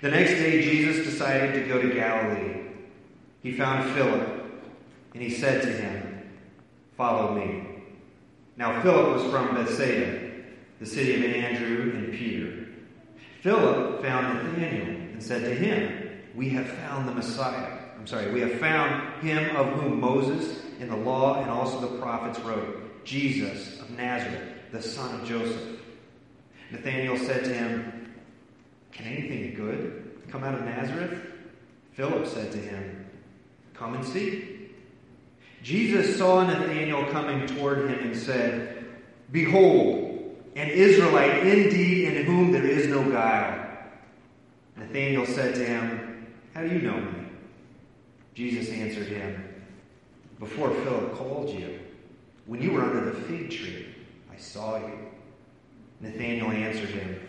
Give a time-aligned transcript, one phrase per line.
[0.00, 2.62] The next day, Jesus decided to go to Galilee.
[3.42, 4.28] He found Philip,
[5.12, 6.22] and he said to him,
[6.96, 7.66] Follow me.
[8.56, 10.30] Now, Philip was from Bethsaida,
[10.78, 12.68] the city of Andrew and Peter.
[13.42, 17.78] Philip found Nathanael and said to him, We have found the Messiah.
[17.98, 21.98] I'm sorry, we have found him of whom Moses in the law and also the
[21.98, 24.42] prophets wrote, Jesus of Nazareth,
[24.72, 25.80] the son of Joseph.
[26.70, 27.99] Nathanael said to him,
[28.92, 31.18] Can anything good come out of Nazareth?
[31.92, 33.06] Philip said to him,
[33.74, 34.68] Come and see.
[35.62, 38.86] Jesus saw Nathanael coming toward him and said,
[39.30, 43.68] Behold, an Israelite indeed in whom there is no guile.
[44.76, 47.26] Nathanael said to him, How do you know me?
[48.34, 49.44] Jesus answered him,
[50.38, 51.80] Before Philip called you,
[52.46, 53.86] when you were under the fig tree,
[54.32, 54.98] I saw you.
[56.00, 57.20] Nathanael answered him,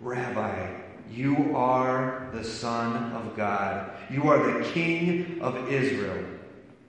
[0.00, 0.79] Rabbi,
[1.10, 3.90] you are the Son of God.
[4.10, 6.24] You are the King of Israel.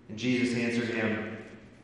[0.10, 1.38] And Jesus answered him,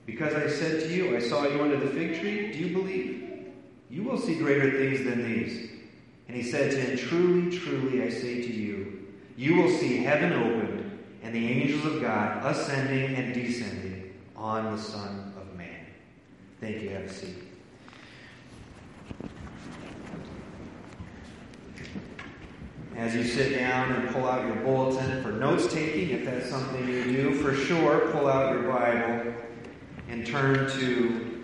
[0.06, 3.48] Because I said to you, I saw you under the fig tree, do you believe?
[3.90, 5.72] You will see greater things than these.
[6.28, 9.08] And he said to him, Truly, truly, I say to you,
[9.38, 14.82] you will see heaven opened and the angels of God ascending and descending on the
[14.82, 15.86] Son of Man.
[16.60, 16.90] Thank you.
[16.90, 17.47] Have a seat.
[22.98, 26.88] As you sit down and pull out your bulletin for notes taking, if that's something
[26.88, 29.34] you do, for sure, pull out your Bible
[30.09, 31.44] and turn to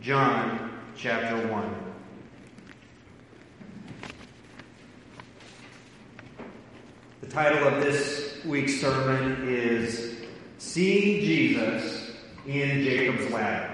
[0.00, 1.74] John chapter 1.
[7.20, 10.16] The title of this week's sermon is
[10.56, 12.12] Seeing Jesus
[12.46, 13.70] in Jacob's Ladder.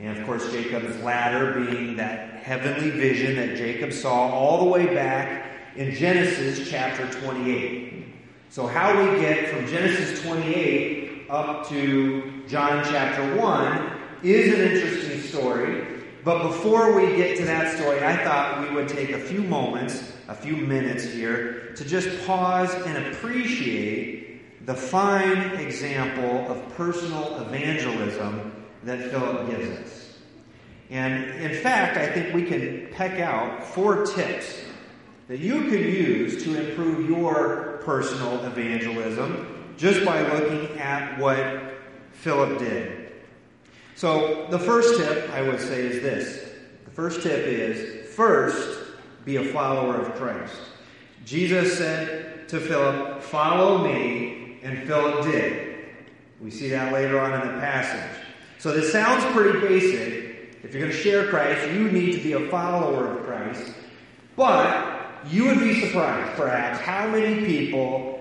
[0.00, 4.86] And of course, Jacob's ladder being that heavenly vision that Jacob saw all the way
[4.94, 8.06] back in Genesis chapter 28.
[8.48, 13.92] So, how we get from Genesis 28 up to John chapter 1
[14.22, 15.86] is an interesting story.
[16.24, 20.14] But before we get to that story, I thought we would take a few moments,
[20.28, 28.64] a few minutes here, to just pause and appreciate the fine example of personal evangelism
[28.84, 30.07] that Philip gives us.
[30.90, 34.62] And in fact, I think we can peck out four tips
[35.28, 41.74] that you can use to improve your personal evangelism just by looking at what
[42.12, 43.12] Philip did.
[43.94, 46.48] So, the first tip I would say is this
[46.84, 48.80] the first tip is first,
[49.24, 50.56] be a follower of Christ.
[51.24, 55.86] Jesus said to Philip, Follow me, and Philip did.
[56.40, 58.22] We see that later on in the passage.
[58.58, 60.17] So this sounds pretty basic.
[60.62, 63.72] If you're going to share Christ, you need to be a follower of Christ.
[64.36, 68.18] But you would be surprised, perhaps, how many people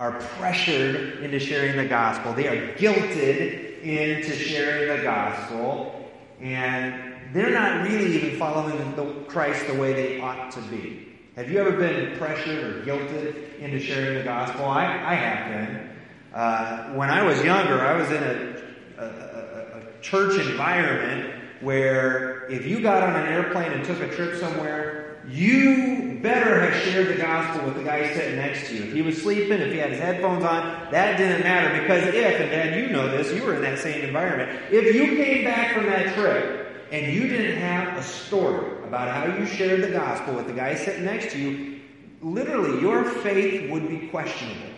[0.00, 2.32] are pressured into sharing the gospel.
[2.32, 9.66] They are guilted into sharing the gospel, and they're not really even following the Christ
[9.66, 11.08] the way they ought to be.
[11.36, 14.64] Have you ever been pressured or guilted into sharing the gospel?
[14.64, 15.90] I, I have been.
[16.32, 18.62] Uh, when I was younger, I was in a,
[18.98, 25.16] a, church environment where if you got on an airplane and took a trip somewhere,
[25.28, 28.84] you better have shared the gospel with the guy sitting next to you.
[28.84, 32.40] If he was sleeping, if he had his headphones on, that didn't matter because if,
[32.40, 34.50] and Dad, you know this, you were in that same environment.
[34.70, 39.36] If you came back from that trip and you didn't have a story about how
[39.36, 41.80] you shared the gospel with the guy sitting next to you,
[42.22, 44.70] literally your faith would be questionable.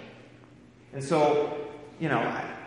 [0.92, 1.68] And so,
[2.00, 2.20] you know,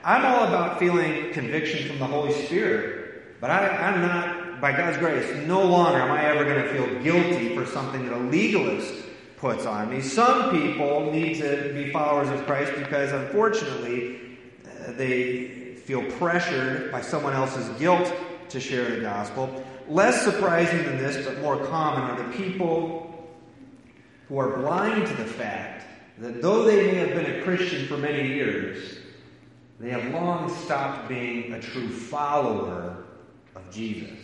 [0.04, 3.03] I'm all about feeling conviction from the Holy Spirit,
[3.44, 7.04] but I, am not, by God's grace, no longer am I ever going to feel
[7.04, 9.04] guilty for something that a legalist
[9.36, 10.00] puts on me.
[10.00, 17.02] Some people need to be followers of Christ because, unfortunately, uh, they feel pressured by
[17.02, 18.14] someone else's guilt
[18.48, 19.62] to share the gospel.
[19.90, 23.30] Less surprising than this, but more common, are the people
[24.30, 25.86] who are blind to the fact
[26.20, 29.00] that though they may have been a Christian for many years,
[29.82, 32.93] they have long stopped being a true follower
[33.74, 34.20] Jesus.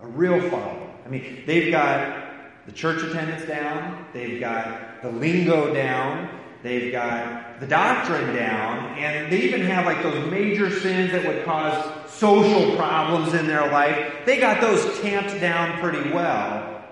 [0.00, 0.90] A real follower.
[1.04, 6.28] I mean, they've got the church attendance down, they've got the lingo down,
[6.62, 11.44] they've got the doctrine down, and they even have like those major sins that would
[11.44, 14.24] cause social problems in their life.
[14.24, 16.84] They got those tamped down pretty well.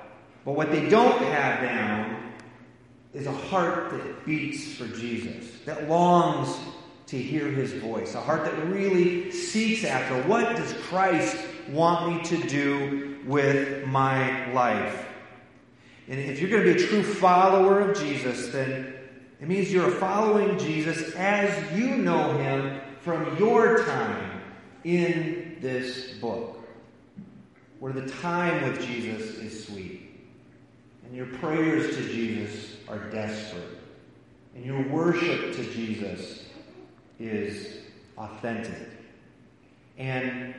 [0.44, 2.32] But what they don't have down
[3.12, 6.56] is a heart that beats for Jesus, that longs
[7.06, 11.36] to hear his voice, a heart that really seeks after what does Christ
[11.70, 15.06] want me to do with my life.
[16.08, 18.94] And if you're going to be a true follower of Jesus, then
[19.40, 24.40] it means you're following Jesus as you know him from your time
[24.84, 26.66] in this book,
[27.78, 30.10] where the time with Jesus is sweet,
[31.04, 33.78] and your prayers to Jesus are desperate,
[34.54, 36.46] and your worship to Jesus
[37.20, 37.78] is
[38.16, 38.88] authentic.
[39.98, 40.54] And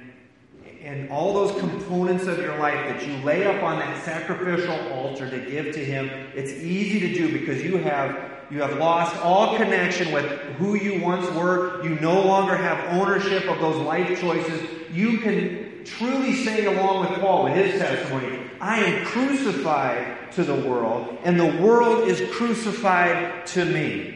[0.84, 5.30] and all those components of your life that you lay up on that sacrificial altar
[5.30, 9.56] to give to him it's easy to do because you have you have lost all
[9.58, 10.26] connection with
[10.58, 11.84] who you once were.
[11.84, 14.68] You no longer have ownership of those life choices.
[14.92, 20.54] You can truly say along with paul in his testimony i am crucified to the
[20.54, 24.16] world and the world is crucified to me.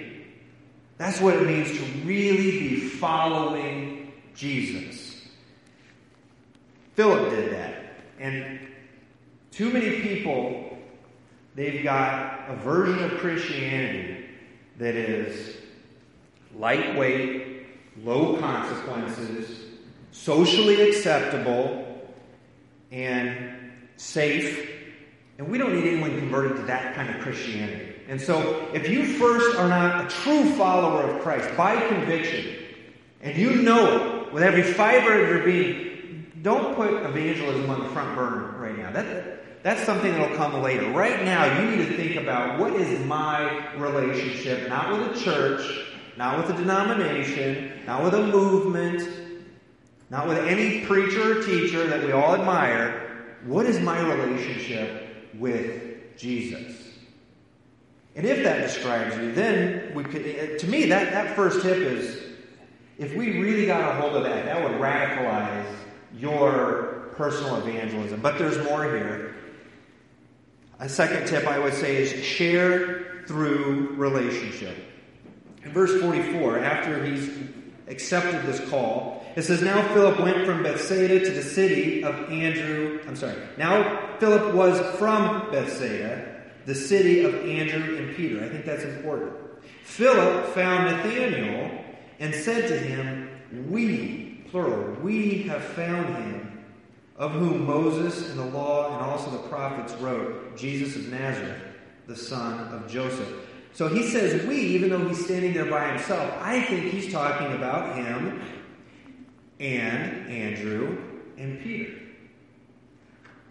[0.97, 5.02] That's what it means to really be following jesus
[6.95, 7.95] Philip did that.
[8.19, 8.59] And
[9.51, 10.77] too many people,
[11.55, 14.25] they've got a version of Christianity
[14.77, 15.57] that is
[16.55, 17.65] lightweight,
[18.03, 19.59] low consequences,
[20.11, 22.01] socially acceptable,
[22.91, 24.69] and safe.
[25.37, 27.93] And we don't need anyone converted to that kind of Christianity.
[28.07, 32.57] And so, if you first are not a true follower of Christ by conviction,
[33.21, 35.92] and you know it with every fiber of your being,
[36.43, 38.91] don't put evangelism on the front burner right now.
[38.91, 40.91] That, that's something that'll come later.
[40.91, 45.87] Right now, you need to think about what is my relationship, not with a church,
[46.17, 49.07] not with a denomination, not with a movement,
[50.09, 53.25] not with any preacher or teacher that we all admire.
[53.45, 56.89] What is my relationship with Jesus?
[58.15, 61.77] And if that describes you, then we could, eh, to me, that, that first tip
[61.77, 62.21] is
[62.99, 65.73] if we really got a hold of that, that would radicalize
[66.15, 68.21] your personal evangelism.
[68.21, 69.35] But there's more here.
[70.79, 74.75] A second tip I would say is share through relationship.
[75.63, 77.29] In verse 44, after he's
[77.87, 82.99] accepted this call, it says, Now Philip went from Bethsaida to the city of Andrew.
[83.07, 83.35] I'm sorry.
[83.57, 88.43] Now Philip was from Bethsaida, the city of Andrew and Peter.
[88.43, 89.33] I think that's important.
[89.83, 91.83] Philip found Nathanael
[92.19, 93.29] and said to him,
[93.69, 96.63] We plural, we have found him,
[97.17, 101.59] of whom Moses and the law and also the prophets wrote, Jesus of Nazareth,
[102.05, 103.27] the son of Joseph.
[103.73, 106.31] So he says we, even though he's standing there by himself.
[106.39, 108.41] I think he's talking about him
[109.59, 110.99] and Andrew
[111.35, 111.93] and Peter.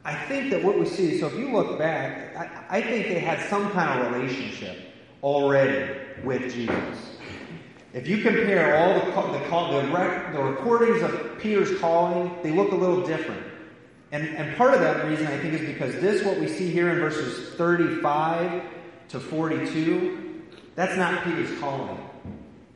[0.04, 3.18] I think that what we see, so if you look back, I, I think they
[3.18, 4.78] had some kind of relationship
[5.20, 7.16] already with Jesus.
[7.92, 12.72] If you compare all the, the, the, rec, the recordings of Peter's calling, they look
[12.72, 13.42] a little different.
[14.12, 16.90] And, and part of that reason, I think, is because this, what we see here
[16.90, 18.62] in verses 35
[19.08, 20.42] to 42,
[20.74, 21.98] that's not Peter's calling.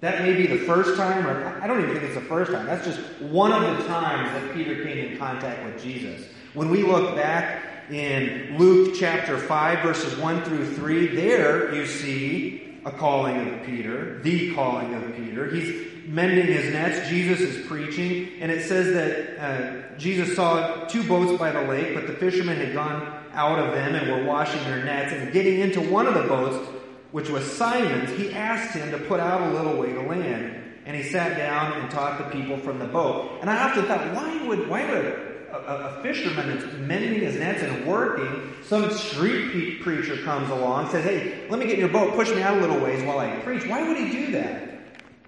[0.00, 2.66] That may be the first time, or I don't even think it's the first time.
[2.66, 6.26] That's just one of the times that Peter came in contact with Jesus.
[6.52, 12.65] When we look back in Luke chapter 5, verses 1 through 3, there you see
[12.86, 15.50] a calling of Peter, the calling of Peter.
[15.50, 17.08] He's mending his nets.
[17.08, 21.96] Jesus is preaching, and it says that uh, Jesus saw two boats by the lake,
[21.96, 25.12] but the fishermen had gone out of them and were washing their nets.
[25.12, 26.64] And getting into one of the boats,
[27.10, 30.62] which was Simon's, he asked him to put out a little way to land.
[30.86, 33.38] And he sat down and taught the people from the boat.
[33.40, 35.25] And I often thought, why would why would
[35.66, 41.04] a, a, fisherman that's mending his nets and working, some street preacher comes along, says,
[41.04, 43.36] Hey, let me get in your boat, push me out a little ways while I
[43.40, 43.66] preach.
[43.66, 44.80] Why would he do that?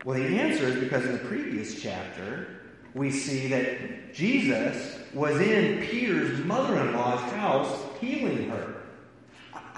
[0.04, 2.60] Well, the answer is because in the previous chapter,
[2.94, 8.77] we see that Jesus was in Peter's mother in law's house healing her.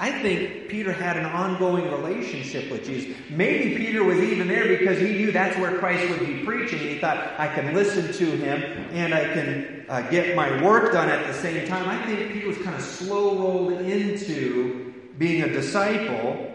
[0.00, 3.14] I think Peter had an ongoing relationship with Jesus.
[3.28, 6.78] Maybe Peter was even there because he knew that's where Christ would be preaching.
[6.78, 8.62] He thought, I can listen to him
[8.94, 11.86] and I can uh, get my work done at the same time.
[11.86, 16.50] I think Peter was kind of slow rolled into being a disciple.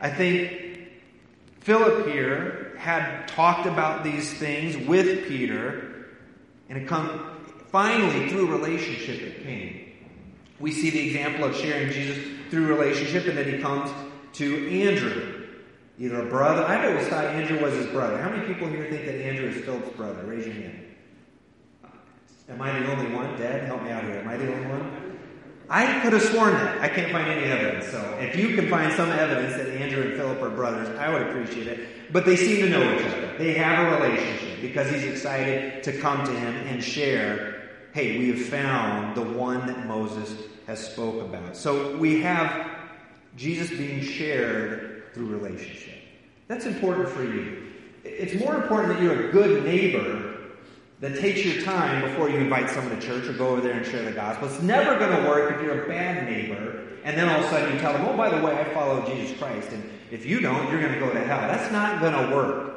[0.00, 0.88] I think
[1.60, 6.08] Philip here had talked about these things with Peter,
[6.68, 7.38] and it come
[7.70, 9.83] finally through relationship it came.
[10.64, 12.16] We see the example of sharing Jesus
[12.48, 13.90] through relationship, and then he comes
[14.32, 15.46] to Andrew,
[15.98, 16.64] either a brother.
[16.64, 18.16] I've always thought Andrew was his brother.
[18.16, 20.24] How many people here think that Andrew is Philip's brother?
[20.24, 20.84] Raise your hand.
[22.48, 23.38] Am I the only one?
[23.38, 24.14] Dad, help me out here.
[24.14, 25.18] Am I the only one?
[25.68, 26.80] I could have sworn that.
[26.80, 27.88] I can't find any evidence.
[27.88, 31.28] So if you can find some evidence that Andrew and Philip are brothers, I would
[31.28, 32.10] appreciate it.
[32.10, 33.36] But they seem to know each other.
[33.36, 38.28] They have a relationship because he's excited to come to him and share, hey, we
[38.28, 40.34] have found the one that Moses
[40.66, 41.56] has spoke about.
[41.56, 42.70] So we have
[43.36, 45.94] Jesus being shared through relationship.
[46.48, 47.72] That's important for you.
[48.04, 50.32] It's more important that you're a good neighbor
[51.00, 53.86] that takes your time before you invite someone to church or go over there and
[53.86, 54.48] share the gospel.
[54.48, 57.50] It's never going to work if you're a bad neighbor and then all of a
[57.50, 59.70] sudden you tell them, oh, by the way, I follow Jesus Christ.
[59.72, 61.40] And if you don't, you're going to go to hell.
[61.40, 62.74] That's not going to work.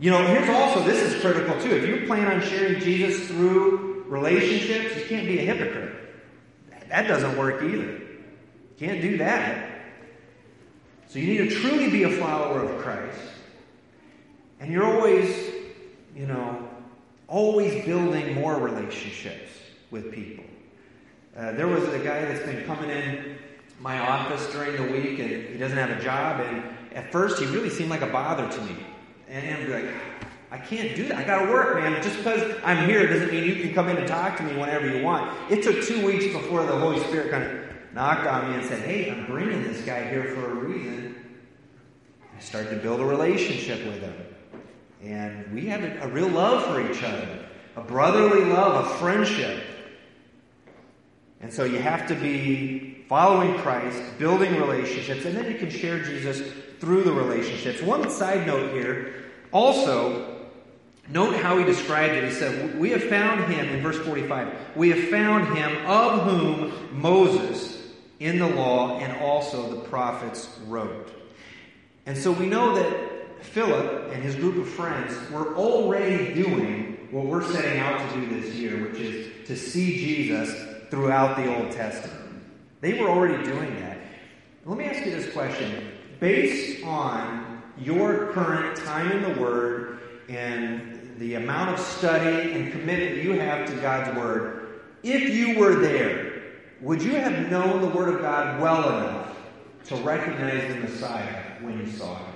[0.00, 1.70] You know, here's also, this is critical too.
[1.70, 6.03] If you plan on sharing Jesus through relationships, you can't be a hypocrite.
[6.94, 8.00] That doesn't work either.
[8.78, 9.68] Can't do that.
[11.08, 13.18] So you need to truly be a follower of Christ.
[14.60, 15.36] And you're always,
[16.14, 16.68] you know,
[17.26, 19.50] always building more relationships
[19.90, 20.44] with people.
[21.36, 23.38] Uh, there was a guy that's been coming in
[23.80, 26.42] my office during the week and he doesn't have a job.
[26.42, 26.62] And
[26.94, 28.76] at first, he really seemed like a bother to me.
[29.28, 29.92] And I'm like,
[30.50, 31.18] I can't do that.
[31.18, 32.00] I got to work, man.
[32.02, 34.88] Just because I'm here doesn't mean you can come in and talk to me whenever
[34.88, 35.50] you want.
[35.50, 38.82] It took two weeks before the Holy Spirit kind of knocked on me and said,
[38.82, 41.16] Hey, I'm bringing this guy here for a reason.
[42.36, 44.14] I started to build a relationship with him.
[45.02, 47.46] And we had a, a real love for each other,
[47.76, 49.62] a brotherly love, a friendship.
[51.40, 56.02] And so you have to be following Christ, building relationships, and then you can share
[56.02, 56.42] Jesus
[56.80, 57.82] through the relationships.
[57.82, 60.33] One side note here also,
[61.08, 62.24] note how he described it.
[62.24, 67.00] He said, We have found him, in verse 45, we have found him of whom
[67.00, 67.82] Moses
[68.20, 71.10] in the law and also the prophets wrote.
[72.06, 77.26] And so we know that Philip and his group of friends were already doing what
[77.26, 80.52] we're setting out to do this year, which is to see Jesus
[80.90, 82.42] throughout the Old Testament.
[82.80, 83.98] They were already doing that.
[84.64, 85.92] Let me ask you this question.
[86.20, 93.22] Based on your current time in the Word and the amount of study and commitment
[93.22, 96.42] you have to God's Word, if you were there,
[96.80, 99.36] would you have known the Word of God well enough
[99.86, 102.34] to recognize the Messiah when you saw him?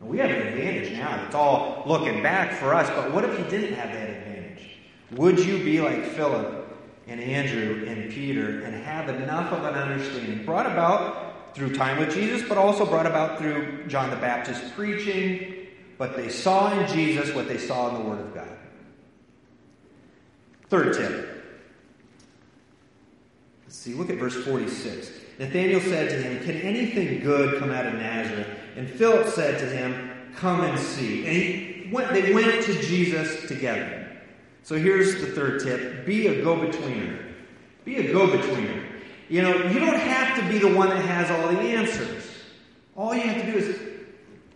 [0.00, 1.24] We have an advantage now.
[1.24, 4.70] It's all looking back for us, but what if you didn't have that advantage?
[5.12, 10.44] Would you be like Philip and Andrew and Peter and have enough of an understanding
[10.44, 15.63] brought about through time with Jesus, but also brought about through John the Baptist preaching,
[15.98, 18.48] but they saw in Jesus what they saw in the Word of God?
[20.68, 21.30] Third tip.
[23.64, 25.10] Let's see, look at verse 46.
[25.38, 28.48] Nathanael said to him, Can anything good come out of Nazareth?
[28.76, 31.26] And Philip said to him, Come and see.
[31.26, 34.00] And he went, they went to Jesus together.
[34.62, 37.32] So here's the third tip be a go betweener.
[37.84, 38.84] Be a go betweener.
[39.28, 42.24] You know, you don't have to be the one that has all the answers.
[42.96, 43.93] All you have to do is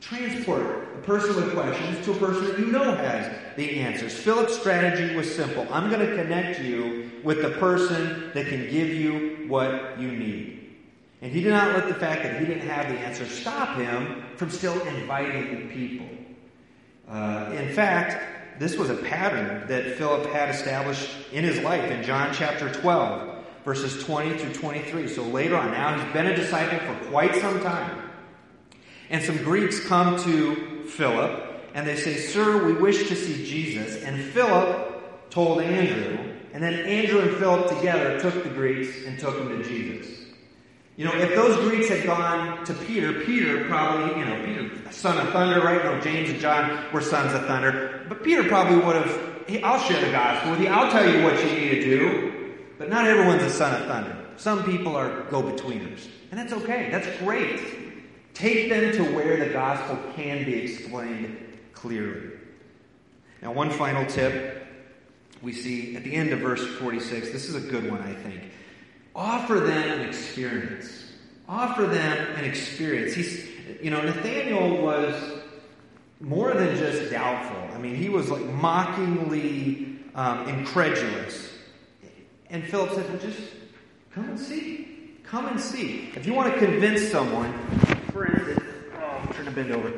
[0.00, 4.12] transport a person with questions to a person that you know has the answers.
[4.14, 8.88] Philip's strategy was simple I'm going to connect you with the person that can give
[8.88, 10.76] you what you need.
[11.20, 14.22] And he did not let the fact that he didn't have the answer stop him
[14.36, 16.08] from still inviting people.
[17.08, 22.02] Uh, in fact, this was a pattern that Philip had established in his life in
[22.04, 25.08] John chapter 12, verses 20 through 23.
[25.08, 28.07] So later on, now he's been a disciple for quite some time.
[29.10, 34.02] And some Greeks come to Philip and they say, Sir, we wish to see Jesus.
[34.02, 36.18] And Philip told Andrew,
[36.52, 40.18] and then Andrew and Philip together took the Greeks and took them to Jesus.
[40.96, 45.24] You know, if those Greeks had gone to Peter, Peter probably, you know, Peter, son
[45.24, 45.84] of thunder, right?
[45.84, 48.04] No, James and John were sons of thunder.
[48.08, 50.66] But Peter probably would have, hey, I'll share the gospel with you.
[50.66, 52.54] I'll tell you what you need to do.
[52.78, 54.16] But not everyone's a son of thunder.
[54.36, 56.08] Some people are go-betweeners.
[56.32, 56.88] And that's okay.
[56.90, 57.60] That's great.
[58.38, 61.37] Take them to where the gospel can be explained
[61.73, 62.30] clearly.
[63.42, 64.64] Now, one final tip
[65.42, 67.33] we see at the end of verse 46.
[67.33, 68.45] This is a good one, I think.
[69.12, 71.11] Offer them an experience.
[71.49, 73.12] Offer them an experience.
[73.12, 73.49] He's,
[73.83, 75.21] you know, Nathaniel was
[76.21, 77.75] more than just doubtful.
[77.75, 81.54] I mean, he was like mockingly um, incredulous.
[82.50, 83.40] And Philip said, well, just
[84.12, 85.16] come and see.
[85.25, 86.11] Come and see.
[86.14, 87.52] If you want to convince someone,
[88.26, 89.92] oh, I'm trying to bend over.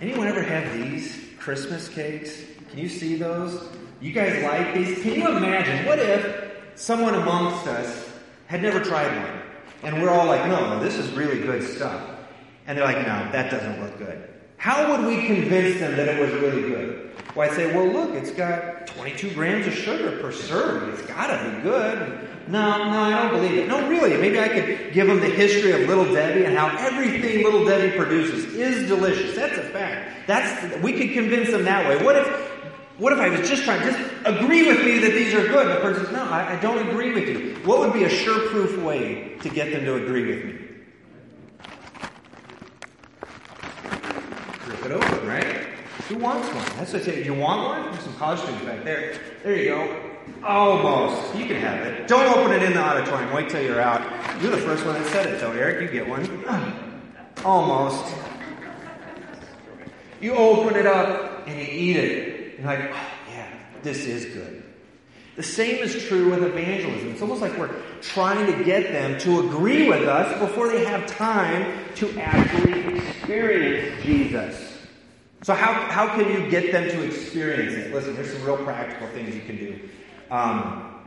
[0.00, 2.42] Anyone ever have these Christmas cakes?
[2.70, 3.68] Can you see those?
[4.00, 5.02] You guys like these?
[5.02, 5.86] Can you imagine?
[5.86, 8.12] What if someone amongst us
[8.46, 9.40] had never tried one.
[9.82, 12.02] And we're all like, no, this is really good stuff.
[12.66, 14.28] And they're like, no, that doesn't look good.
[14.62, 17.10] How would we convince them that it was really good?
[17.34, 20.90] Well, I'd say, well, look, it's got 22 grams of sugar per serving.
[20.90, 22.28] It's got to be good.
[22.46, 23.66] No, no, I don't believe it.
[23.66, 24.16] No, really.
[24.16, 27.96] Maybe I could give them the history of Little Debbie and how everything Little Debbie
[27.96, 29.34] produces is delicious.
[29.34, 30.28] That's a fact.
[30.28, 32.04] That's we could convince them that way.
[32.04, 32.28] What if
[32.98, 35.76] What if I was just trying, to just agree with me that these are good?
[35.76, 37.56] The person says, no, I, I don't agree with you.
[37.64, 40.61] What would be a sure proof way to get them to agree with me?
[44.92, 45.44] It open, right?
[46.08, 46.64] Who wants one?
[46.76, 47.24] That's what I say.
[47.24, 47.92] You want one?
[47.92, 49.18] There's some college students back there.
[49.42, 50.10] There you go.
[50.44, 51.34] Almost.
[51.36, 52.08] You can have it.
[52.08, 53.32] Don't open it in the auditorium.
[53.32, 54.02] Wait till you're out.
[54.42, 55.82] You're the first one that said it, though, Eric.
[55.82, 56.44] You get one.
[57.44, 58.14] Almost.
[60.20, 62.58] You open it up and you eat it.
[62.58, 64.62] You're like, oh, yeah, this is good.
[65.34, 67.10] The same is true with evangelism.
[67.10, 71.06] It's almost like we're trying to get them to agree with us before they have
[71.06, 74.71] time to actually experience Jesus.
[75.42, 77.92] So, how, how can you get them to experience it?
[77.92, 79.88] Listen, there's some real practical things you can do.
[80.30, 81.00] Um,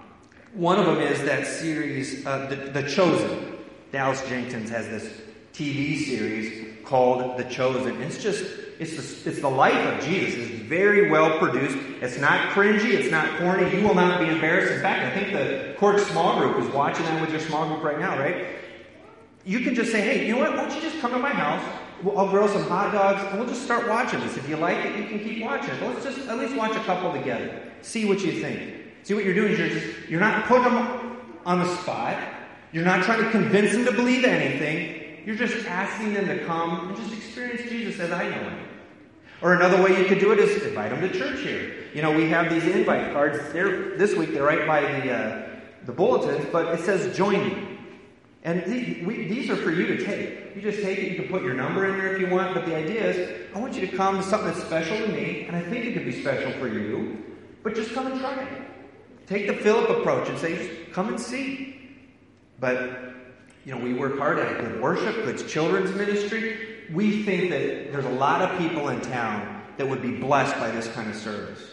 [0.53, 3.53] one of them is that series, uh, the, the Chosen.
[3.91, 5.21] Dallas Jenkins has this
[5.53, 8.01] TV series called The Chosen.
[8.01, 8.43] It's just,
[8.77, 10.35] it's the, it's the life of Jesus.
[10.35, 11.77] It's very well produced.
[12.01, 12.93] It's not cringy.
[12.93, 13.73] It's not corny.
[13.73, 14.73] You will not be embarrassed.
[14.73, 17.83] In fact, I think the Court Small Group is watching that with your small group
[17.83, 18.47] right now, right?
[19.45, 20.57] You can just say, hey, you know what?
[20.57, 21.63] Why don't you just come to my house?
[22.03, 24.37] I'll grill some hot dogs, and we'll just start watching this.
[24.37, 25.73] If you like it, you can keep watching.
[25.79, 27.61] But let's just at least watch a couple together.
[27.81, 28.83] See what you think.
[29.03, 32.17] See what you're doing you're just you're not putting them on the spot.
[32.71, 35.23] You're not trying to convince them to believe anything.
[35.25, 38.67] You're just asking them to come and just experience Jesus as I know him.
[39.41, 41.75] Or another way you could do it is invite them to church here.
[41.93, 43.37] You know, we have these invite cards.
[43.53, 45.49] They're, this week they're right by the uh,
[45.85, 47.75] the bulletins, but it says "Join me."
[48.45, 50.55] And these, we, these are for you to take.
[50.55, 52.67] You just take it, you can put your number in there if you want, but
[52.67, 55.55] the idea is I want you to come to something that's special to me, and
[55.55, 57.23] I think it could be special for you,
[57.63, 58.61] but just come and try it.
[59.25, 61.89] Take the Philip approach and say, just come and see.
[62.59, 63.15] But,
[63.65, 66.85] you know, we work hard at good worship, good children's ministry.
[66.93, 70.69] We think that there's a lot of people in town that would be blessed by
[70.69, 71.71] this kind of service.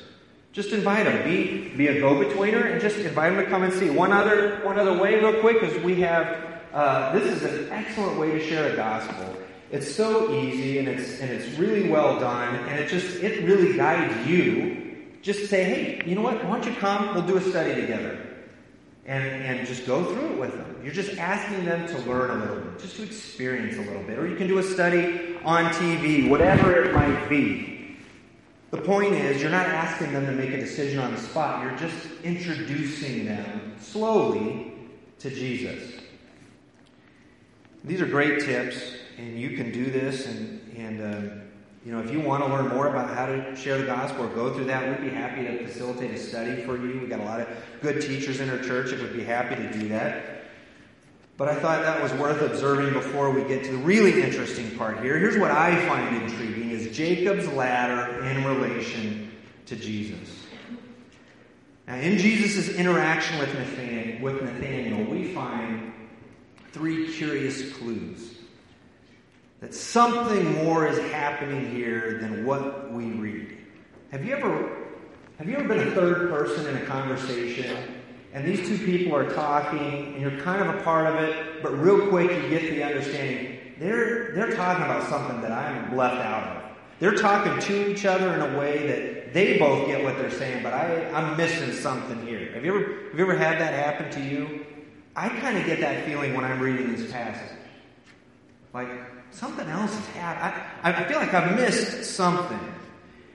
[0.53, 1.23] Just invite them.
[1.25, 3.91] Be, be a go-betweener and just invite them to come and see.
[3.91, 8.19] One other, one other way, real quick, is we have uh, this is an excellent
[8.19, 9.37] way to share the gospel.
[9.71, 13.77] It's so easy and it's and it's really well done and it just it really
[13.77, 14.79] guides you.
[15.23, 16.45] Just say, hey, you know what?
[16.45, 17.15] Why don't you come?
[17.15, 18.27] We'll do a study together.
[19.05, 20.77] And, and just go through it with them.
[20.85, 24.19] You're just asking them to learn a little bit, just to experience a little bit.
[24.19, 27.97] Or you can do a study on TV, whatever it might be.
[28.71, 31.63] The point is, you're not asking them to make a decision on the spot.
[31.65, 34.73] You're just introducing them slowly
[35.19, 36.02] to Jesus.
[37.85, 38.81] These are great tips,
[39.19, 40.27] and you can do this.
[40.27, 41.35] And, and uh,
[41.85, 44.29] you know, if you want to learn more about how to share the gospel or
[44.29, 47.01] go through that, we'd be happy to facilitate a study for you.
[47.01, 47.49] We've got a lot of
[47.81, 50.43] good teachers in our church that would be happy to do that.
[51.37, 55.03] But I thought that was worth observing before we get to the really interesting part
[55.03, 55.19] here.
[55.19, 59.33] Here's what I find intriguing is Jacob's ladder in relation
[59.67, 60.47] to Jesus.
[61.89, 65.92] Now, in Jesus' interaction with Nathaniel, with Nathaniel, we find
[66.73, 68.35] three curious clues
[69.61, 73.57] that something more is happening here than what we read.
[74.11, 74.79] Have you ever
[75.39, 77.77] have you ever been a third person in a conversation
[78.33, 81.79] and these two people are talking and you're kind of a part of it, but
[81.79, 86.57] real quick you get the understanding they're they're talking about something that I'm left out
[86.57, 86.63] of.
[86.99, 90.63] They're talking to each other in a way that they both get what they're saying,
[90.63, 92.53] but I, I'm missing something here.
[92.53, 94.67] Have you ever have you ever had that happen to you?
[95.15, 97.59] I kind of get that feeling when I'm reading this passage.
[98.73, 98.89] Like
[99.31, 100.65] something else has happened.
[100.83, 102.61] I, I feel like I've missed something.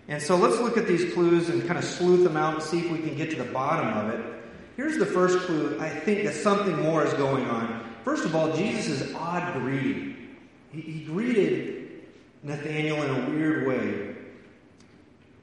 [0.07, 2.79] And so let's look at these clues and kind of sleuth them out and see
[2.79, 4.25] if we can get to the bottom of it.
[4.77, 5.77] Here's the first clue.
[5.79, 7.83] I think that something more is going on.
[8.03, 10.35] First of all, Jesus' is odd greeting.
[10.71, 12.03] He, he greeted
[12.43, 14.15] Nathanael in a weird way.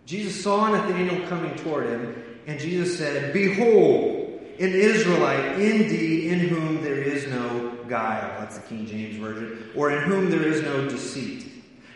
[0.06, 4.13] Jesus saw Nathanael coming toward him, and Jesus said, Behold,
[4.58, 8.40] an Israelite indeed in whom there is no guile.
[8.40, 9.70] That's the King James Version.
[9.74, 11.46] Or in whom there is no deceit.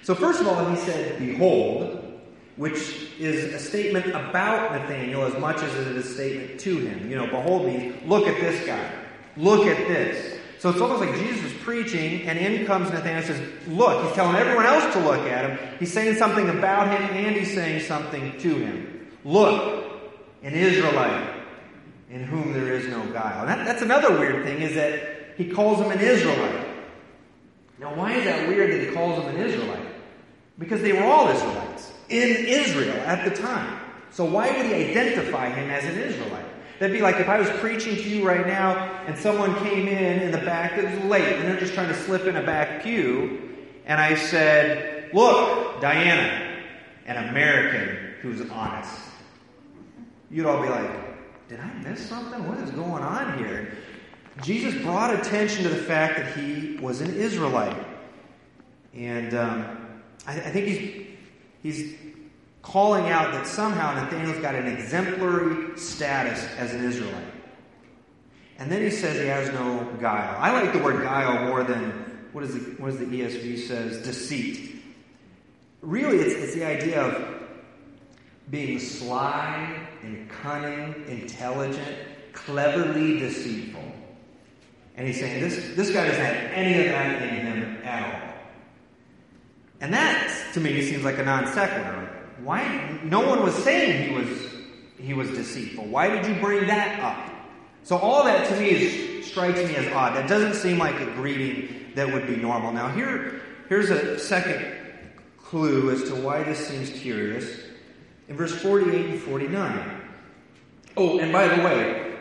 [0.03, 2.21] So, first of all, he said, Behold,
[2.57, 7.09] which is a statement about Nathaniel as much as it is a statement to him.
[7.09, 8.91] You know, behold me, look at this guy.
[9.37, 10.39] Look at this.
[10.59, 14.15] So it's almost like Jesus is preaching, and in comes Nathaniel and says, Look, he's
[14.15, 15.77] telling everyone else to look at him.
[15.79, 19.07] He's saying something about him, and he's saying something to him.
[19.25, 19.93] Look,
[20.43, 21.38] an Israelite
[22.11, 23.47] in whom there is no guile.
[23.47, 26.67] That, that's another weird thing is that he calls him an Israelite.
[27.79, 29.87] Now, why is that weird that he calls him an Israelite?
[30.59, 33.81] Because they were all Israelites in Israel at the time.
[34.11, 36.47] So why would he identify him as an Israelite?
[36.79, 40.23] That'd be like if I was preaching to you right now and someone came in
[40.23, 42.83] in the back that was late and they're just trying to slip in a back
[42.83, 46.63] pew and I said, Look, Diana,
[47.07, 48.93] an American who's honest.
[50.31, 51.08] you'd all be like,
[51.49, 52.47] did I miss something?
[52.47, 53.73] What is going on here?
[54.43, 57.77] Jesus brought attention to the fact that he was an Israelite.
[58.95, 61.07] And um, I, I think he's,
[61.63, 61.99] he's
[62.61, 67.33] calling out that somehow Nathaniel's got an exemplary status as an Israelite.
[68.59, 70.37] And then he says he has no guile.
[70.39, 71.91] I like the word guile more than
[72.33, 74.03] what, is the, what does the ESV says?
[74.03, 74.83] Deceit.
[75.81, 77.43] Really, it's, it's the idea of
[78.51, 81.97] being sly and cunning, intelligent,
[82.33, 83.83] cleverly deceitful.
[84.97, 88.29] And he's saying this, this guy doesn't have any of that in him at all.
[89.81, 92.09] And that, to me, seems like a non sequitur.
[92.43, 92.99] Why?
[93.05, 94.49] No one was saying he was
[95.01, 95.87] he was deceitful.
[95.87, 97.33] Why did you bring that up?
[97.85, 100.17] So all that to me is, strikes me as odd.
[100.17, 102.73] That doesn't seem like a greeting that would be normal.
[102.73, 104.67] Now here, here's a second
[105.39, 107.61] clue as to why this seems curious.
[108.29, 110.01] In verse 48 and 49.
[110.97, 112.17] Oh, and by the way,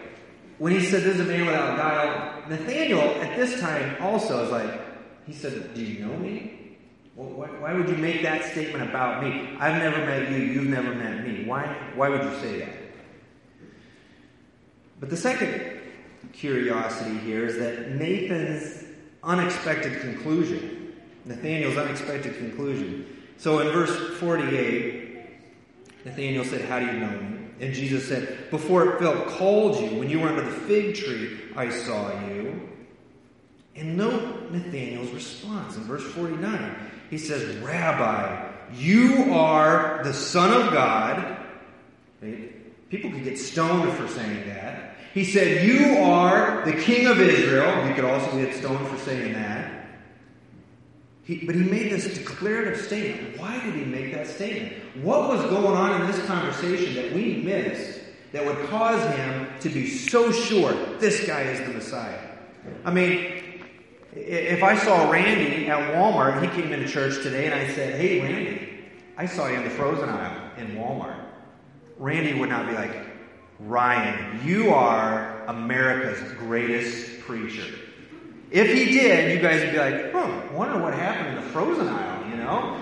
[0.57, 4.51] when he said, This is a man without guile, Nathaniel at this time also is
[4.51, 4.79] like,
[5.25, 6.77] He said, Do you know me?
[7.15, 9.57] Well, why, why, would you make that statement about me?
[9.59, 11.45] I've never met you, you've never met me.
[11.45, 11.65] Why,
[11.95, 12.73] why would you say that?
[14.99, 15.79] But the second
[16.33, 18.85] curiosity here is that Nathan's
[19.23, 23.05] unexpected conclusion, Nathaniel's unexpected conclusion.
[23.37, 24.96] So in verse 48,
[26.07, 27.37] Nathaniel said, How do you know me?
[27.59, 31.69] And Jesus said, Before Philip called you, when you were under the fig tree, I
[31.69, 32.69] saw you.
[33.75, 36.75] And note Nathanael's response in verse 49.
[37.09, 41.37] He says, Rabbi, you are the Son of God.
[42.89, 44.95] People could get stoned for saying that.
[45.13, 47.87] He said, You are the King of Israel.
[47.87, 49.76] You could also get stoned for saying that.
[51.27, 53.37] He, but he made this declarative statement.
[53.37, 54.73] Why did he make that statement?
[55.03, 57.99] What was going on in this conversation that we missed
[58.31, 62.17] that would cause him to be so sure this guy is the Messiah?
[62.85, 63.43] I mean,
[64.13, 68.21] if I saw Randy at Walmart, he came into church today, and I said, Hey,
[68.21, 68.85] Randy,
[69.17, 71.19] I saw you in the frozen aisle in Walmart.
[71.97, 73.05] Randy would not be like,
[73.59, 77.65] Ryan, you are America's greatest preacher.
[78.49, 81.87] If he did, you guys would be like, huh, wonder what happened in the frozen
[81.87, 82.81] aisle, you know?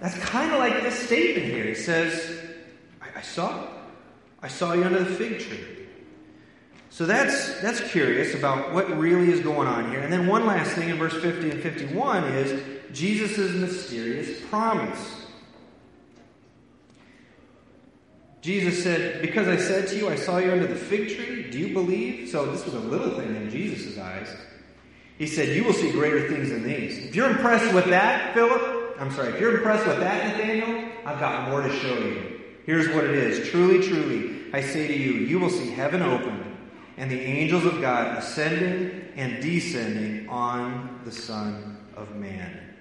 [0.00, 1.64] That's kind of like this statement here.
[1.64, 2.40] He says,
[3.00, 3.68] I, I saw,
[4.42, 5.64] I saw you under the fig tree.
[6.90, 10.00] So that's that's curious about what really is going on here.
[10.00, 15.22] And then one last thing in verse 50 and 51 is Jesus' mysterious promise.
[18.42, 21.58] Jesus said, Because I said to you, I saw you under the fig tree, do
[21.58, 22.28] you believe?
[22.28, 24.28] So this was a little thing in Jesus' eyes.
[25.22, 26.98] He said, You will see greater things than these.
[26.98, 31.20] If you're impressed with that, Philip, I'm sorry, if you're impressed with that, Nathaniel, I've
[31.20, 32.40] got more to show you.
[32.66, 33.48] Here's what it is.
[33.48, 36.44] Truly, truly, I say to you, you will see heaven opened
[36.96, 42.74] and the angels of God ascending and descending on the Son of Man.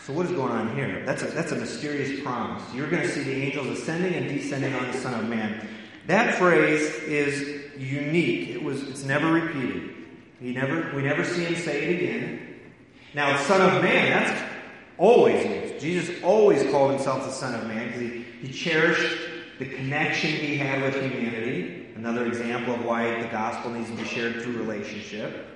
[0.00, 1.04] So, what is going on here?
[1.04, 2.62] That's a, that's a mysterious promise.
[2.72, 5.68] You're going to see the angels ascending and descending on the Son of Man.
[6.06, 8.48] That phrase is unique.
[8.48, 9.95] It was, it's never repeated.
[10.40, 12.46] He never, we never see him say it again.
[13.14, 14.42] Now, Son of Man, that's
[14.98, 15.80] always used.
[15.80, 19.18] Jesus always called himself the Son of Man because he, he cherished
[19.58, 21.86] the connection he had with humanity.
[21.96, 25.46] Another example of why the gospel needs to be shared through relationship.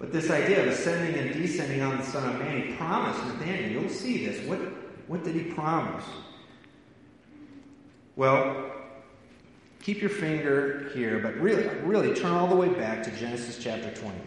[0.00, 3.82] But this idea of ascending and descending on the Son of Man, he promised Nathaniel,
[3.82, 4.44] you'll see this.
[4.48, 4.58] What,
[5.06, 6.04] what did he promise?
[8.16, 8.71] Well,
[9.82, 13.90] keep your finger here, but really, really turn all the way back to Genesis chapter
[13.90, 14.20] 28.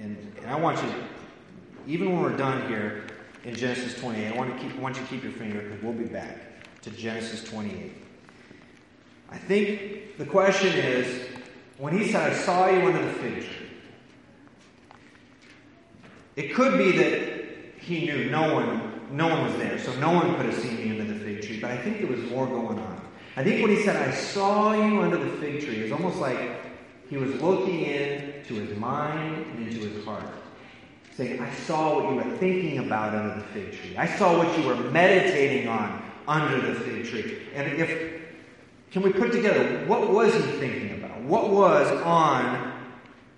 [0.00, 0.92] And, and I want you,
[1.86, 3.04] even when we're done here
[3.44, 5.92] in Genesis 28, I want, to keep, want you to keep your finger because we'll
[5.92, 6.36] be back
[6.82, 7.92] to Genesis 28.
[9.30, 11.28] I think the question is
[11.78, 13.70] when he said, I saw you under the fig tree,
[16.34, 17.44] it could be that
[17.78, 20.90] he knew no one, no one was there, so no one could have seen me
[20.90, 21.60] under the fig tree.
[21.60, 23.01] But I think there was more going on.
[23.36, 26.38] I think when he said, "I saw you under the fig tree," it's almost like
[27.08, 30.24] he was looking into his mind and into his heart,
[31.16, 33.96] saying, "I saw what you were thinking about under the fig tree.
[33.96, 37.90] I saw what you were meditating on under the fig tree." And if
[38.92, 41.22] can we put together what was he thinking about?
[41.22, 42.72] What was on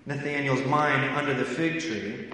[0.07, 2.31] Nathaniel's mind under the fig tree?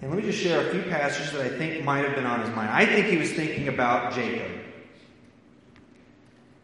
[0.00, 2.40] And let me just share a few passages that I think might have been on
[2.40, 2.70] his mind.
[2.70, 4.59] I think he was thinking about Jacob.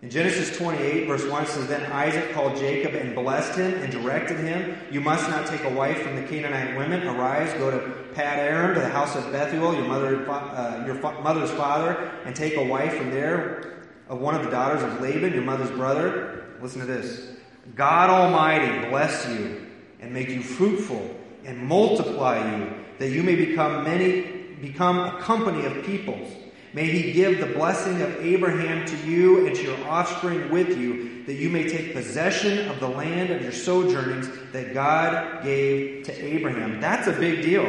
[0.07, 4.38] In Genesis 28, verse 1 says, Then Isaac called Jacob and blessed him and directed
[4.38, 7.09] him, You must not take a wife from the Canaanite women.
[7.09, 11.21] Arise, go to Pad Aram, to the house of Bethuel, your, mother, uh, your fa-
[11.23, 13.81] mother's father, and take a wife from there.
[14.09, 16.55] of one of the daughters of Laban, your mother's brother?
[16.62, 17.31] Listen to this.
[17.75, 19.66] God Almighty bless you
[19.99, 24.21] and make you fruitful and multiply you, that you may become many,
[24.61, 26.33] become a company of peoples.
[26.77, 31.25] May he give the blessing of Abraham to you and to your offspring with you,
[31.25, 36.12] that you may take possession of the land of your sojournings that God gave to
[36.12, 36.79] Abraham.
[36.79, 37.65] That's a big deal.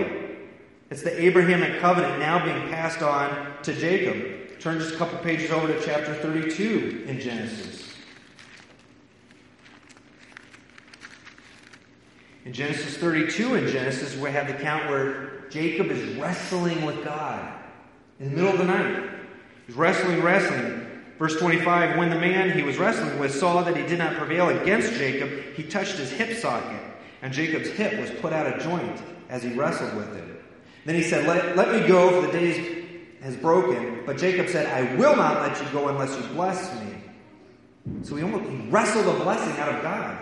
[0.89, 4.60] It's the Abrahamic covenant now being passed on to Jacob.
[4.60, 7.93] Turn just a couple pages over to chapter 32 in Genesis.
[12.43, 17.54] In Genesis 32, in Genesis, we have the account where Jacob is wrestling with God
[18.19, 19.10] in the middle of the night.
[19.65, 20.86] He's wrestling, wrestling.
[21.19, 24.49] Verse 25 When the man he was wrestling with saw that he did not prevail
[24.49, 26.82] against Jacob, he touched his hip socket,
[27.21, 30.41] and Jacob's hip was put out of joint as he wrestled with it.
[30.86, 32.86] Then he said, Let, let me go, for the day
[33.21, 34.03] has broken.
[34.06, 36.93] But Jacob said, I will not let you go unless you bless me.
[38.03, 40.17] So he, almost, he wrestled a blessing out of God.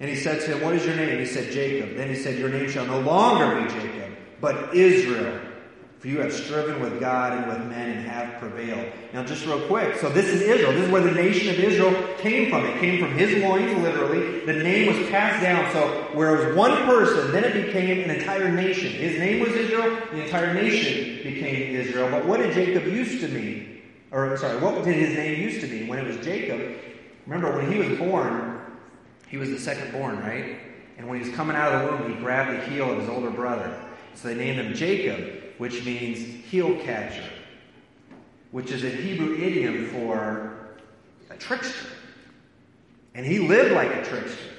[0.00, 1.18] And he said to him, What is your name?
[1.18, 1.96] He said, Jacob.
[1.96, 5.40] Then he said, Your name shall no longer be Jacob, but Israel.
[5.98, 8.92] For you have striven with God and with men and have prevailed.
[9.14, 9.96] Now, just real quick.
[9.96, 10.72] So, this is Israel.
[10.72, 12.66] This is where the nation of Israel came from.
[12.66, 14.44] It came from his loins, literally.
[14.44, 15.72] The name was passed down.
[15.72, 18.92] So, where it was one person, then it became an entire nation.
[18.92, 19.96] His name was Israel.
[20.12, 22.10] The entire nation became Israel.
[22.10, 23.80] But what did Jacob used to mean?
[24.10, 25.88] Or, sorry, what did his name used to mean?
[25.88, 26.76] When it was Jacob,
[27.26, 28.60] remember, when he was born,
[29.28, 30.58] he was the second born, right?
[30.98, 33.08] And when he was coming out of the womb, he grabbed the heel of his
[33.08, 33.78] older brother.
[34.14, 37.24] So they named him Jacob, which means heel catcher,
[38.50, 40.76] which is a Hebrew idiom for
[41.30, 41.88] a trickster.
[43.14, 44.50] And he lived like a trickster.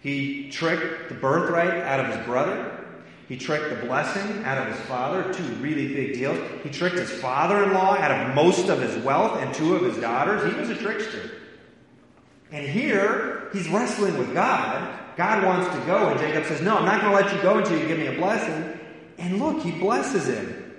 [0.00, 2.84] He tricked the birthright out of his brother.
[3.28, 6.38] He tricked the blessing out of his father, two really big deals.
[6.62, 9.82] He tricked his father in law out of most of his wealth and two of
[9.82, 10.52] his daughters.
[10.52, 11.30] He was a trickster.
[12.52, 15.00] And here, he's wrestling with God.
[15.16, 17.58] God wants to go, and Jacob says, No, I'm not going to let you go
[17.58, 18.78] until you give me a blessing.
[19.18, 20.74] And look, he blesses him.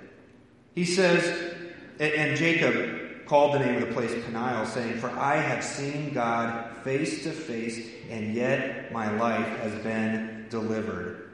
[0.74, 1.54] He says,
[1.98, 6.76] and, Jacob called the name of the place Peniel, saying, For I have seen God
[6.84, 11.30] face to face, and yet my life has been delivered.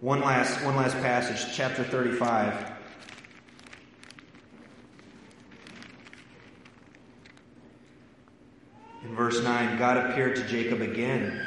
[0.00, 2.72] One last, one last passage, chapter 35.
[9.04, 11.46] In verse 9, God appeared to Jacob again.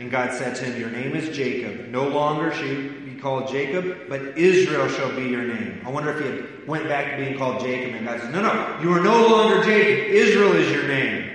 [0.00, 1.88] And God said to him, Your name is Jacob.
[1.88, 5.82] No longer be called Jacob, but Israel shall be your name.
[5.84, 8.42] I wonder if he had went back to being called Jacob, and God says, No,
[8.42, 10.12] no, you are no longer Jacob.
[10.12, 11.30] Israel is your name.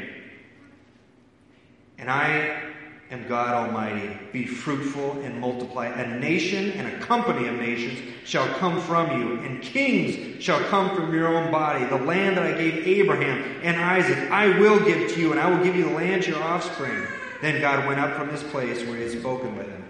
[1.97, 2.63] And I
[3.11, 4.17] am God Almighty.
[4.31, 5.87] Be fruitful and multiply.
[5.87, 10.95] A nation and a company of nations shall come from you, and kings shall come
[10.95, 11.85] from your own body.
[11.85, 15.49] The land that I gave Abraham and Isaac, I will give to you, and I
[15.49, 17.05] will give you the land to your offspring.
[17.41, 19.82] Then God went up from his place where he had spoken with him.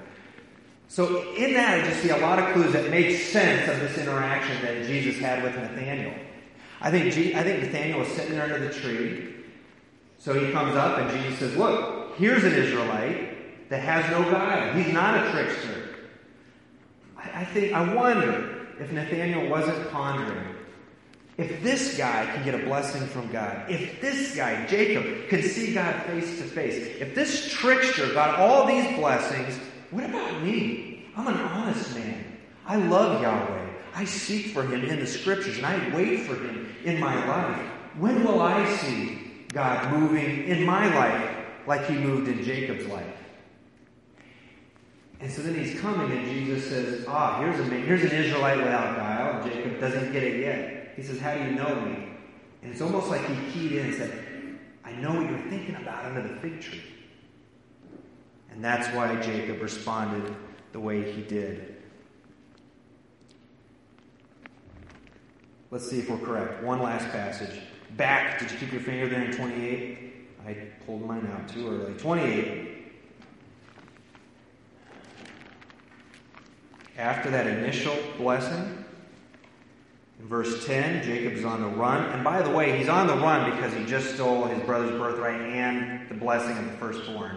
[0.94, 3.98] So in that, I just see a lot of clues that make sense of this
[3.98, 6.14] interaction that Jesus had with Nathaniel.
[6.82, 9.34] I think, G- I think Nathaniel was sitting there under the tree.
[10.20, 14.72] So he comes up and Jesus says, Look, here's an Israelite that has no guile.
[14.76, 15.96] He's not a trickster.
[17.18, 20.48] I, I think, I wonder if Nathaniel wasn't pondering.
[21.40, 25.74] If this guy can get a blessing from God, if this guy, Jacob, can see
[25.74, 29.60] God face to face, if this trickster got all these blessings,
[29.94, 31.06] what about me?
[31.16, 32.26] I'm an honest man.
[32.66, 33.70] I love Yahweh.
[33.96, 37.62] I seek for him in the scriptures and I wait for him in my life.
[37.98, 39.20] When will I see
[39.54, 41.36] God moving in my life
[41.68, 43.06] like he moved in Jacob's life?
[45.20, 48.58] And so then he's coming, and Jesus says, Ah, here's, a, man, here's an Israelite
[48.58, 49.48] without guile.
[49.48, 50.94] Jacob doesn't get it yet.
[50.98, 52.10] He says, How do you know me?
[52.62, 54.26] And it's almost like he keyed in and said,
[54.84, 56.84] I know what you're thinking about under the fig tree.
[58.54, 60.36] And that's why Jacob responded
[60.72, 61.76] the way he did.
[65.72, 66.64] Let's see if we're correct.
[66.64, 67.60] One last passage.
[67.98, 70.14] Back, did you keep your finger there in 28?
[70.46, 70.54] I
[70.86, 71.94] pulled mine out too early.
[71.94, 72.70] 28.
[76.96, 78.86] After that initial blessing,
[80.20, 82.04] in verse 10, Jacob's on the run.
[82.12, 85.42] And by the way, he's on the run because he just stole his brother's birthright
[85.42, 87.36] and the blessing of the firstborn.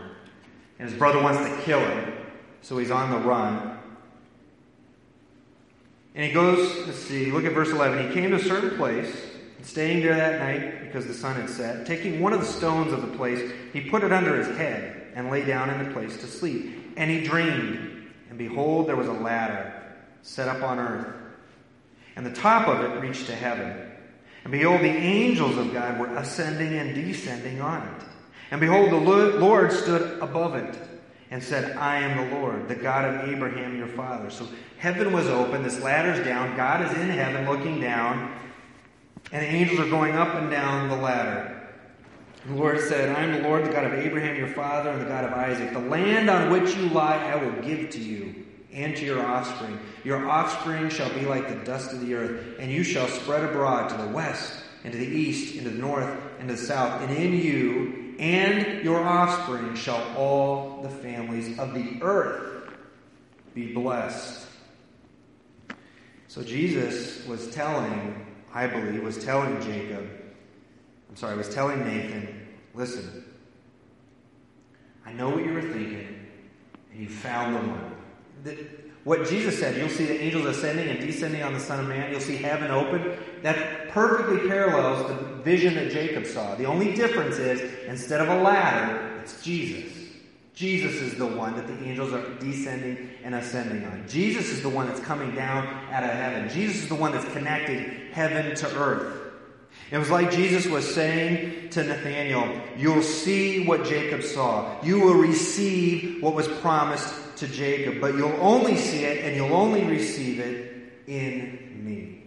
[0.79, 2.13] And his brother wants to kill him,
[2.63, 3.79] so he's on the run.
[6.15, 8.09] And he goes, let's see, look at verse 11.
[8.09, 9.15] He came to a certain place,
[9.63, 11.87] staying there that night because the sun had set.
[11.87, 15.31] Taking one of the stones of the place, he put it under his head and
[15.31, 16.95] lay down in the place to sleep.
[16.97, 18.09] And he dreamed.
[18.31, 19.73] And behold, there was a ladder
[20.23, 21.15] set up on earth,
[22.17, 23.77] and the top of it reached to heaven.
[24.43, 28.05] And behold, the angels of God were ascending and descending on it.
[28.51, 30.79] And behold, the Lord stood above it
[31.31, 34.31] and said, I am the Lord, the God of Abraham your father.
[34.31, 34.47] So
[34.79, 38.33] heaven was open, this ladder's down, God is in heaven looking down,
[39.33, 41.53] and the angels are going up and down the ladder.
[42.47, 45.07] The Lord said, I am the Lord, the God of Abraham your father, and the
[45.07, 45.73] God of Isaac.
[45.73, 49.81] The land on which you lie I will give to you and to your offspring.
[50.05, 53.89] Your offspring shall be like the dust of the earth, and you shall spread abroad
[53.89, 57.03] to the west, and to the east, and to the north, and to the south.
[57.03, 62.71] And in you and your offspring shall all the families of the earth
[63.55, 64.47] be blessed.
[66.29, 70.07] So Jesus was telling, I believe, was telling Jacob,
[71.09, 73.25] I'm sorry, was telling Nathan, listen,
[75.05, 76.27] I know what you were thinking,
[76.93, 77.97] and you found the one
[79.07, 82.11] what Jesus said, you'll see the angels ascending and descending on the Son of Man.
[82.11, 83.17] You'll see heaven open.
[83.43, 85.15] That perfectly parallels the
[85.45, 86.57] vision that Jacob saw.
[86.57, 89.93] The only difference is instead of a ladder, it's Jesus.
[90.55, 94.09] Jesus is the one that the angels are descending and ascending on.
[94.09, 96.49] Jesus is the one that's coming down out of heaven.
[96.49, 99.23] Jesus is the one that's connecting heaven to earth.
[99.93, 104.83] It was like Jesus was saying to Nathanael, You'll see what Jacob saw.
[104.83, 109.55] You will receive what was promised to Jacob, but you'll only see it and you'll
[109.55, 112.23] only receive it in me.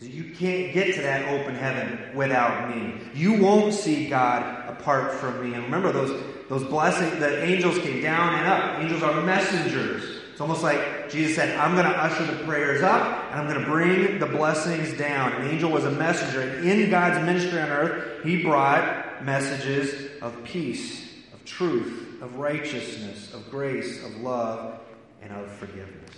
[0.00, 3.00] You can't get to that open heaven without me.
[3.14, 5.54] You won't see God apart from me.
[5.54, 8.78] And remember those, those blessings, the angels came down and up.
[8.80, 10.16] Angels are messengers.
[10.30, 13.58] It's almost like Jesus said, I'm going to usher the prayers up and I'm going
[13.58, 15.32] to bring the blessings down.
[15.32, 16.42] An angel was a messenger.
[16.42, 23.32] And in God's ministry on earth, he brought messages of peace, of truth, of righteousness,
[23.34, 24.80] of grace, of love,
[25.22, 26.10] and of forgiveness.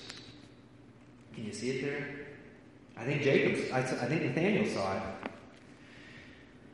[1.34, 2.08] Can you see it there?
[2.96, 5.02] I think Jacob's, I, I think Nathanael saw it.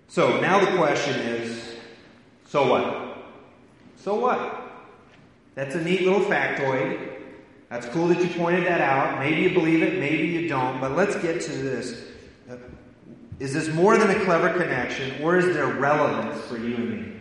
[0.09, 1.77] So now the question is
[2.47, 3.19] so what?
[3.97, 4.63] So what?
[5.55, 7.11] That's a neat little factoid.
[7.69, 9.19] That's cool that you pointed that out.
[9.19, 12.05] Maybe you believe it, maybe you don't, but let's get to this.
[12.49, 12.57] Uh,
[13.41, 17.13] is this more than a clever connection, or is there relevance for you and me?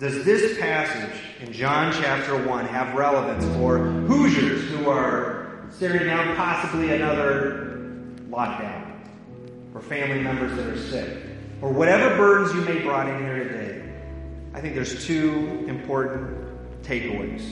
[0.00, 6.34] Does this passage in John chapter 1 have relevance for Hoosiers who are staring down
[6.34, 7.92] possibly another
[8.28, 8.90] lockdown,
[9.72, 11.18] or family members that are sick,
[11.62, 13.88] or whatever burdens you may brought in here today?
[14.52, 17.44] I think there's two important takeaways.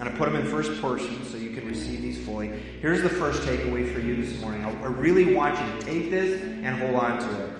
[0.00, 2.48] And I put them in first person so you can receive these fully.
[2.80, 4.64] Here's the first takeaway for you this morning.
[4.64, 7.50] I really want you to take this and hold on to it.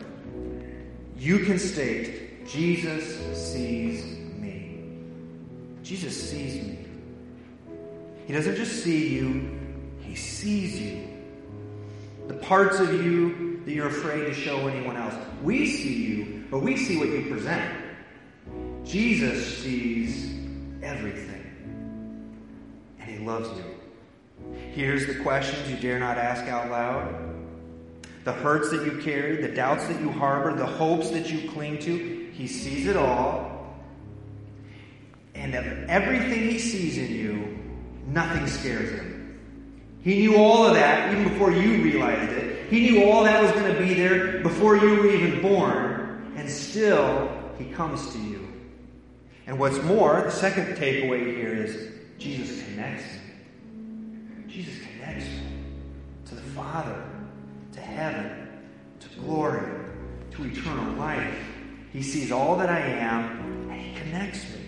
[1.17, 4.05] You can state Jesus sees
[4.39, 4.81] me.
[5.83, 6.79] Jesus sees me.
[8.27, 9.51] He doesn't just see you,
[10.01, 11.09] He sees you.
[12.29, 15.15] The parts of you that you're afraid to show anyone else.
[15.43, 17.73] We see you, but we see what you present.
[18.85, 20.35] Jesus sees
[20.83, 21.43] everything,
[23.01, 23.65] and He loves you.
[24.73, 27.35] Here's the questions you dare not ask out loud
[28.25, 31.79] the hurts that you carry, the doubts that you harbor, the hopes that you cling
[31.81, 32.14] to.
[32.37, 33.77] He sees it all.
[35.35, 37.59] And of everything he sees in you,
[38.07, 39.39] nothing scares him.
[40.03, 42.69] He knew all of that even before you realized it.
[42.69, 46.33] He knew all that was going to be there before you were even born.
[46.37, 48.49] And still, he comes to you.
[49.47, 54.45] And what's more, the second takeaway here is Jesus connects me.
[54.49, 55.41] Jesus connects me
[56.27, 57.03] to the Father,
[57.73, 58.49] to heaven,
[59.01, 59.71] to glory,
[60.33, 61.54] to eternal life.
[61.95, 64.59] He sees all that I am, and He connects me.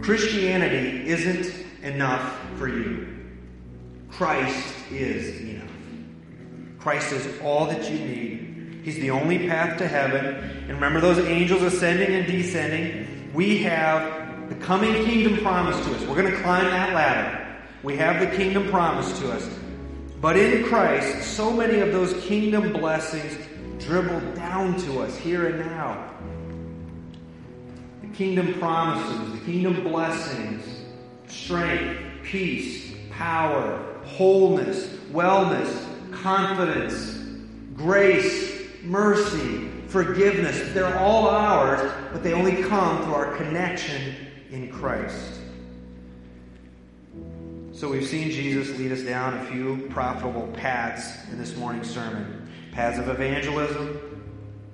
[0.00, 1.52] Christianity isn't
[1.82, 3.08] enough for you.
[4.08, 5.68] Christ is enough.
[6.78, 8.82] Christ is all that you need.
[8.84, 10.24] He's the only path to heaven.
[10.68, 13.32] And remember those angels ascending and descending?
[13.34, 16.02] We have the coming kingdom promised to us.
[16.02, 17.64] We're going to climb that ladder.
[17.82, 19.48] We have the kingdom promised to us.
[20.20, 23.36] But in Christ, so many of those kingdom blessings
[23.84, 26.10] dribbled down to us here and now.
[28.00, 30.64] The kingdom promises, the kingdom blessings,
[31.26, 37.18] strength, peace, power, wholeness, wellness, confidence,
[37.74, 40.72] grace, mercy, forgiveness.
[40.72, 44.14] They're all ours, but they only come through our connection
[44.50, 45.40] in Christ.
[47.72, 52.41] So we've seen Jesus lead us down a few profitable paths in this morning's sermon
[52.72, 54.00] paths of evangelism,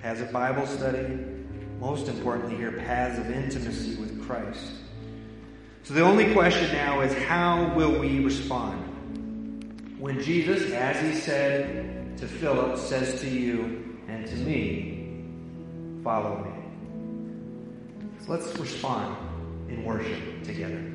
[0.01, 1.19] paths of Bible study,
[1.81, 4.65] most importantly, here, paths of intimacy with Christ.
[5.83, 8.85] So the only question now is how will we respond?
[9.99, 14.99] When Jesus, as he said to Philip says to you and to me,
[16.05, 16.51] Follow me.
[18.25, 19.17] So let's respond
[19.69, 20.88] in worship together.